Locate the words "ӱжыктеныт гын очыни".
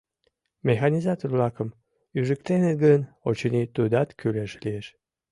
2.19-3.63